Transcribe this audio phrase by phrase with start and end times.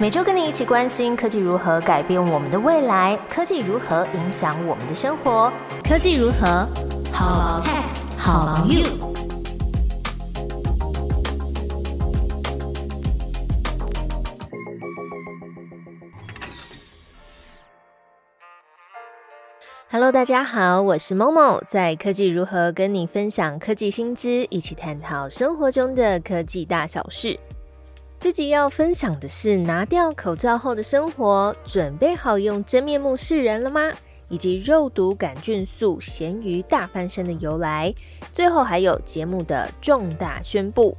[0.00, 5.52] 每周跟你一起关心科技如何改变我们的未来，科技如何影响我们的生活，
[5.82, 6.64] 科技如何
[7.12, 7.82] 好 tech
[8.16, 8.84] 好 you。
[19.90, 27.36] Hello，大家好，我是某某，在科技如何跟你分享科技新知，一起探讨生活中的科技大小事。
[28.20, 33.92] 这集要分享的是拿掉口罩后的生活，准备好用真面目示人了吗？
[34.28, 37.94] 以及肉毒杆菌素咸鱼大翻身的由来。
[38.32, 40.96] 最后还有节目的重大宣布，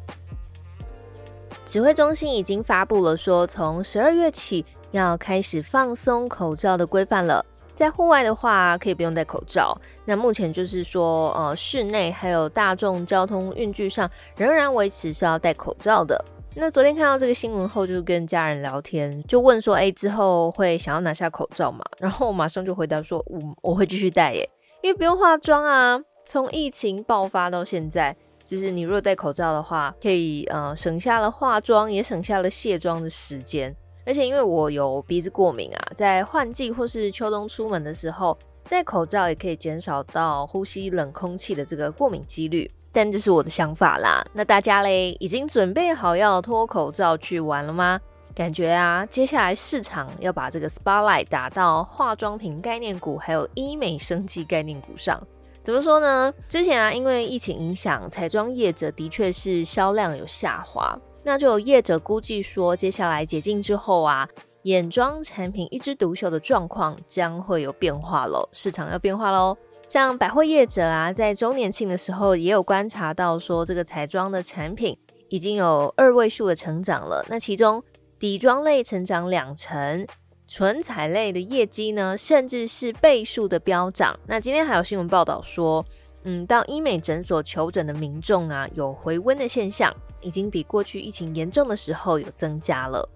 [1.66, 7.46] 指挥中心已经发布了，说从十二月起要开始放松口罩的规范了。
[7.76, 9.78] 在户外的话，可以不用戴口罩。
[10.06, 16.24] 那目前就是说，呃，室内还有大众交通运具上，仍然维持是要戴口罩的。
[16.62, 24.48] 那昨天看到这个新闻后，就跟家人聊天，就问说：“哎，之后会想要拿下口罩吗？”然后我马上就回答说：“我我会继续戴耶，
[24.82, 25.98] 因为不用化妆啊。
[26.26, 33.74] 从疫情爆发到现在，就是你如果戴口罩的话，可以呃省下了化妆，也省下了卸妆的时间。
[34.06, 42.70] 而且因为我有鼻子过敏啊，在换季或是秋冬出门的时候，戴口罩也可以减少到呼吸冷空气的这个过敏几率。”
[43.00, 44.22] 但这是我的想法啦。
[44.34, 47.98] 那大家嘞，已经准备好要脱口罩去玩了吗？
[48.36, 55.18] 感觉啊，接下来市场要把这个 spotlight 打到化妆品概念股，还有医美生技概念股上。
[55.64, 56.34] 怎么说呢？
[56.50, 61.00] 之前啊，因为疫情影响，彩妆业者的确是销量有下滑。
[61.24, 64.28] 那就有业者估计说，接下来解禁之后啊，
[64.64, 69.58] 眼妆产品一枝独秀的状况将会有变化喽，市场要变化喽。
[69.90, 74.96] 像百货业者啊，在周年庆的时候也有观察到，说这个彩妆的产品
[75.30, 77.26] 已经有二位数的成长了。
[77.28, 77.84] 那其中
[78.20, 80.06] 底妆类成长两成，
[80.48, 84.16] 纯彩类的业绩呢，甚至是倍数的飙涨。
[84.28, 85.84] 那今天还有新闻报道说，
[86.26, 89.92] 嗯，到医美诊所求诊的民众啊，有回温的现象，
[90.22, 93.10] 已经比过去疫情严重的时候有增加了。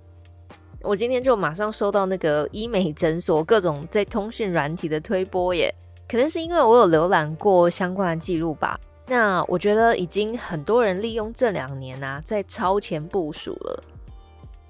[0.82, 5.72] 我今天就马上收到那个医美诊所各种在通讯软体的推播耶。
[6.08, 8.80] 可能是因为我有浏览过相关的记录吧。
[9.06, 13.84] 那我觉得已经很多人利用这两年啊，在超前部署了。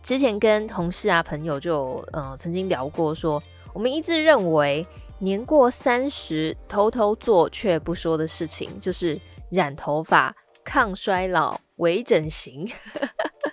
[0.01, 3.41] 之前跟同事啊、朋友就呃曾经聊过，说
[3.73, 4.85] 我们一致认为，
[5.19, 12.69] 年过三十偷偷做却不说的事情，就是染头发、抗衰老、微整形。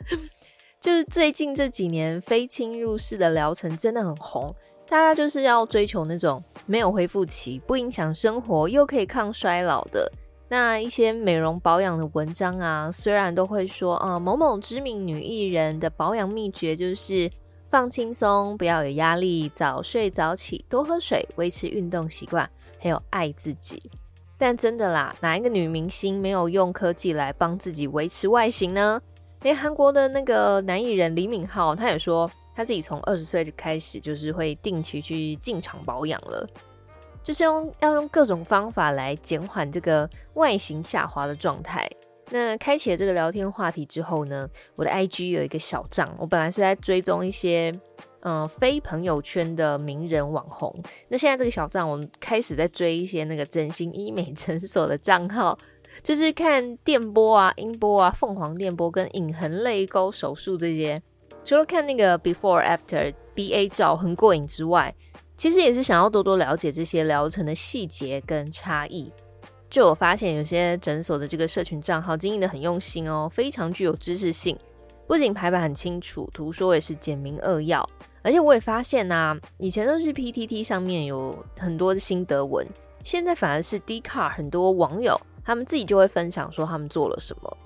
[0.81, 4.55] 就是最近这几年非侵入式的疗程真的很红。
[4.91, 10.11] 大家就是要追求那种没有恢复期、不影响生活又可以抗衰老的
[10.49, 12.91] 那一些美容保养的文章啊。
[12.91, 17.31] 虽然都会说啊，某某知名女艺人的保养秘诀就是
[17.69, 23.81] 放轻松，不要有压力，早睡早起，多喝水，维持运动习惯，还有爱自己。
[24.37, 29.01] 但真的啦，哪一个女明星没有用科技来帮自己维持外形呢？
[29.43, 32.29] 连韩国的那个男艺人李敏镐，他也说。
[32.61, 36.47] 他自己从二十岁就开始，就是会定期去进场保养了，
[37.23, 41.89] 就是用要用各种方法来减缓这个外形下滑的状态。
[42.29, 47.73] 那开启了这个聊天话题之后呢，我的 IG 有一个小账，我本来是在追踪一些
[48.21, 50.71] 嗯非朋友圈的名人网红，
[51.09, 55.59] 那现在这个小账我开始在追一些那个整形医美诊所的账号，
[56.03, 61.03] 就是看电波啊、音波啊、凤凰电波跟隐痕泪沟手术这些。
[61.45, 64.95] 除了看那个 before after B A 照很过瘾之外，
[65.37, 69.13] 其实也是想要多多了解这些疗程的细节跟差异。
[69.69, 74.57] 就我发现，有些诊所的这个社群账号经营的很用心哦，非常具有知识性，
[75.07, 77.89] 不仅排版很清楚，图说也是简明扼要。
[78.23, 82.67] 而且我也发现呐，以前都是 P T T 上面有很多的心得文，
[83.03, 87.57] 现在反而是 D Car 很多网友他们自己就会分享说他们做了什么。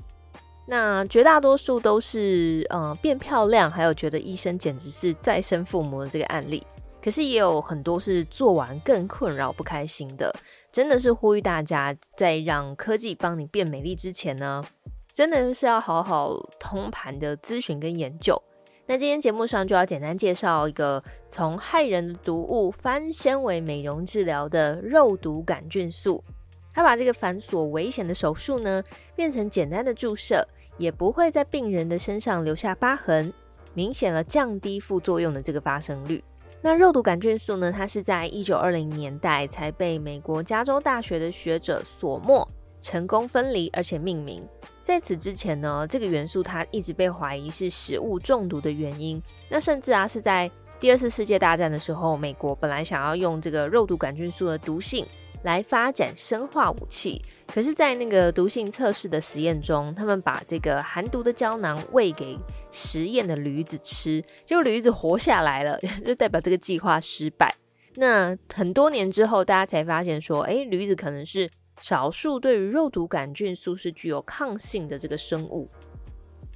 [0.66, 6.66] 那绝大多数都是呃变漂亮，还有觉得医生简直是再生父母的这个案例。
[7.02, 10.34] 可是也有很多是做完更困扰、不开心的。
[10.72, 14.64] 真的是呼吁大家，在让科技帮你变美丽之前呢，
[15.12, 18.42] 真的是要好好通盘的咨询跟研究。
[18.86, 26.24] 那今天节目上就要简单介绍一个从害人的毒物翻身为美容治疗的肉毒杆菌素。
[26.72, 28.82] 它把这个繁琐危险的手术呢，
[29.14, 30.42] 变成简单的注射。
[30.76, 33.32] 也不会在病人的身上留下疤痕，
[33.74, 36.22] 明显了降低副作用的这个发生率。
[36.60, 37.70] 那肉毒杆菌素呢？
[37.70, 42.48] 它是在一九二零年代才被美国加州大学的学者索莫
[42.80, 44.42] 成功分离而且命名。
[44.82, 49.22] 在此之前呢，这个元素它一直被怀疑是食物中毒的原因。
[49.50, 50.50] 那甚至啊，是在
[50.80, 55.04] 第二次世界大战的时候，美国本来想要用这个肉毒杆菌素的毒性
[55.44, 62.36] 来发展生化武器，可是，在那个毒性测试的实验中，他们把这个含毒的胶囊喂给
[62.70, 67.54] 实验的驴子吃，结果驴子活下来了， 就代表这个计划失败。
[67.94, 71.48] 那很多年之后，大家才发现说，哎，驴子可能是。
[71.80, 75.68] 少数对于肉毒杆菌素是具有抗性的这个生物。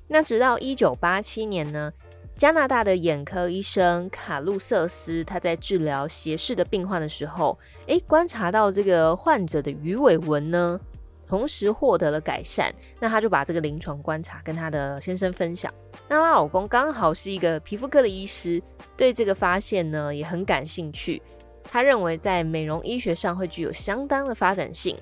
[0.06, 1.92] 那直到一九八七年呢，
[2.38, 7.58] 加拿大的眼科医生卡路瑟斯他在治疗斜视的病患的时候，
[7.88, 10.78] 诶，观察到这个患者的鱼尾纹呢，
[11.26, 12.72] 同时获得了改善。
[13.00, 15.68] 那他就把这个临床观察跟他的先生分享。
[16.08, 18.62] 那她老公刚好是一个皮肤科的医师，
[18.96, 21.20] 对这个发现呢也很感兴趣。
[21.64, 24.96] 他认为在美容医学上会具有相当的发展性。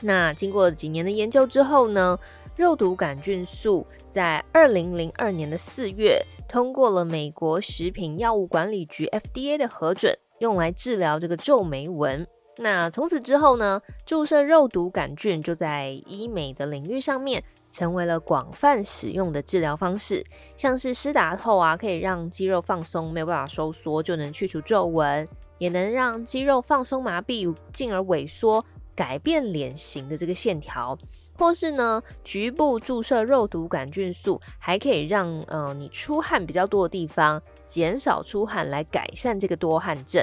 [0.00, 2.18] 那经过几年的研究之后呢，
[2.60, 12.26] 肉毒杆菌素在二零零二年的四月通过了美国食品药物管理局 FDA 的核准，用来治疗这个皱眉纹。
[12.58, 20.22] 那从此之后呢，注射肉毒杆菌就在医美的领域上面成为了广泛使用的治疗方式。
[20.54, 25.26] 像是施打后啊，可以让肌肉放松，没有办法收缩，就能去除皱纹。
[25.56, 28.64] 也能让肌肉放松麻痹，进而萎缩，
[29.00, 30.98] 改变脸型的这个线条，
[31.38, 40.22] 或是呢局部注射肉毒杆菌素，还可以让呃你出汗比较多的地方减少出汗，来改善这个多汗症。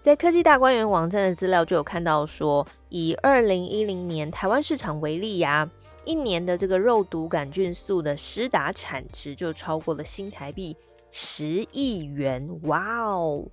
[0.00, 5.68] 在科技大观园网站的资料就有看到说，以二零一零年台湾市场为例呀，
[6.04, 10.76] 一年的这个肉毒杆菌素的施打产值就超过了新台币
[11.10, 13.44] 十亿元，哇哦！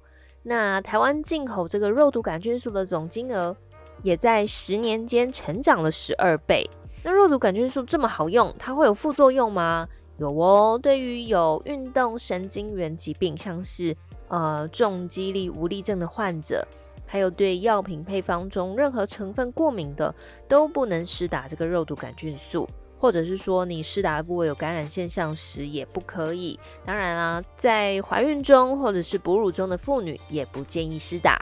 [0.44, 3.56] 那台湾进口这个肉毒杆菌素的总金额，
[4.04, 6.70] 也在十年间成长了十二倍。
[7.04, 9.88] 那肉毒杆菌素这么好用，它会有副作用吗？
[10.18, 13.96] 有哦，对于有运动神经元疾病，像是
[14.28, 16.68] 呃重肌力无力症的患者，
[17.06, 20.14] 还有对药品配方中任何成分过敏的，
[20.48, 22.68] 都不能施打这个肉毒杆菌素。
[22.98, 26.60] 或者是说你施打的部位有感染现象时也不可以。
[26.86, 31.40] 当然啦，在怀孕中或者是哺乳中的妇女也不建议施打。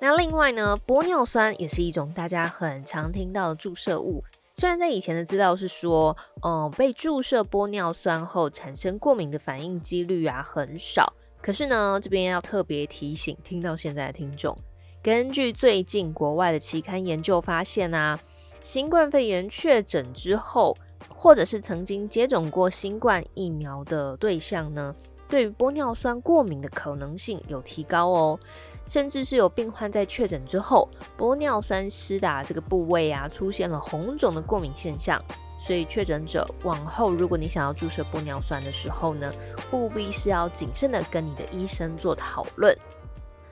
[0.00, 4.24] 那另外呢，玻尿酸也是一种大家很常听到的注射物。
[4.54, 11.12] 虽然在以前的资料是说，嗯，被注射玻尿酸后产生过敏的反应几率啊很少。
[11.42, 14.56] 可是呢，这边要特别提醒听到现在的听众，
[15.02, 18.18] 根据最近国外的期刊研究发现啊。
[18.62, 20.76] 新冠肺炎确诊之后，
[21.08, 24.94] 或者是曾经接种过新冠疫苗的对象呢，
[25.30, 28.38] 对于玻尿酸过敏的可能性有提高哦。
[28.86, 30.88] 甚至是有病患在确诊之后，
[31.18, 35.22] 玻尿酸施打这个部位啊，出现了红肿的过敏现象。
[35.60, 39.30] 所以确诊者往后，如果你想要注射玻尿酸的时候呢，
[39.72, 42.76] 务必是要谨慎的跟你的医生做讨论。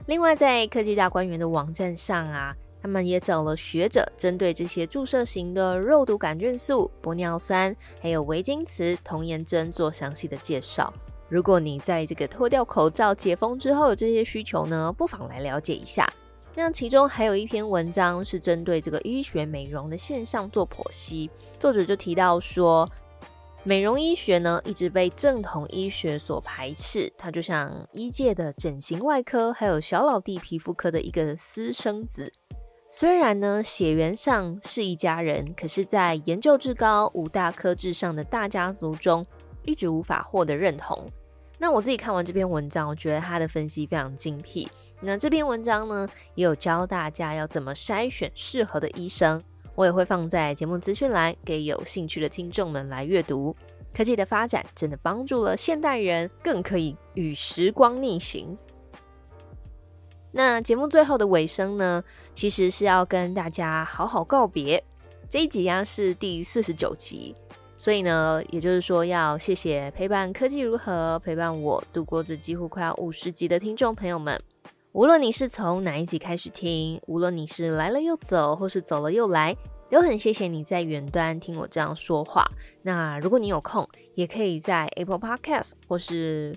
[0.06, 2.54] 另外，在科技大观园的网站上啊。
[2.80, 10.94] 他们也找了学者，针对这些注射型的肉毒杆菌素、玻尿酸，还有维金瓷、童颜针做详细的介绍。
[11.28, 16.10] 如果你在这个脱掉口罩解封之后有这些需求呢，不妨来了解一下。
[16.54, 21.30] 那其中还有一篇文章是针对这个医学美容的现象做剖析，
[21.60, 22.90] 作者就提到说，
[23.62, 32.32] 美容医学呢一直被正统医学所排斥，它就像医界的整形外科，还有小老弟皮肤科的一个私生子。
[32.90, 39.24] 虽然呢，血缘上是一家人，可是，在研究至高、五大科至上的大家族中，
[39.64, 41.06] 一直无法获得认同。
[41.58, 44.68] 那我自己看完这篇文章，我觉得他的分析非常精辟。
[45.00, 49.42] 那这篇文章呢，也有教大家要怎么筛选适合的医生，
[49.74, 53.54] 我也会放在节目资讯栏，给有兴趣的听众们来阅读。
[53.92, 58.56] 科技的发展真的帮助了现代人，更可以与时光逆行。
[60.30, 64.84] 那节目最后的尾声呢，其实是要跟大家好好告别。
[65.28, 67.34] 这一集呀是第四十九集，
[67.80, 74.38] 所以呢，也就是说要谢谢陪伴科技如何陪伴我度过这几乎快要五十集的听众朋友们。
[74.90, 79.56] 无论你是从哪一集开始听，无论你是来了又走，或是走了又来，
[79.88, 82.44] 都很谢谢你在远端听我这样说话。
[82.82, 86.52] 那如果你有空，也可以在 Apple Podcast 或是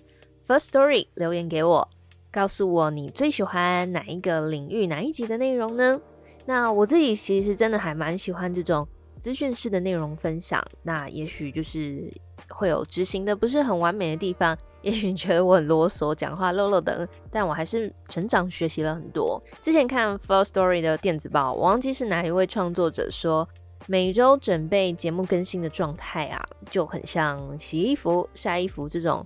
[0.47, 1.87] First Story 留言给我。
[2.31, 6.01] 告诉我你最喜欢哪一个领域哪一集的内容呢？
[6.47, 8.87] 那我自己其实真的还蛮喜欢这种
[9.21, 10.61] 资讯式的内容分享。
[10.81, 12.11] 那也许就是
[12.49, 19.41] 会有执行的不是很完美的地方，也许你觉得我很啰嗦，讲话漏漏等，但我还是成长学习了很多。
[19.59, 23.47] 之前看 Full Story 的电子报，我忘记是哪一位创作者说，
[23.85, 29.23] 每周准备节目更新的状态啊，就很像洗衣服、晒衣服这种，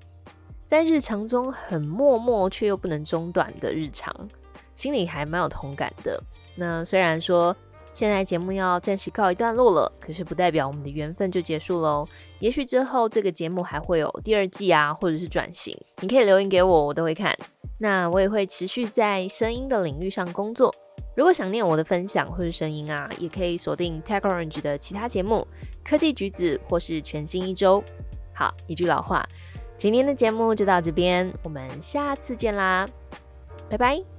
[0.65, 4.13] 在日常中很默默却又不能中断的日常，
[4.75, 6.21] 心里还蛮有同感的。
[6.57, 7.55] 那虽然说。
[7.95, 12.07] 现在节目要暂时告一段落了，可是不代表我们的缘分就结束喽。
[12.39, 17.35] 也许之后这个节目还会有第二季啊，或者是转型，你可以留言给我，我都会看。
[17.79, 20.73] 那我也会持续在声音的领域上工作。
[21.15, 25.47] 如果想念我的分享或是声音啊，也可以锁定 Tech Orange 的其他节目，
[25.83, 27.81] 科技橘子或是全新一周。
[28.33, 29.25] 好，一句老话，
[29.77, 32.85] 今天的节目就到这边，我们下次见啦，
[33.69, 34.14] 拜拜。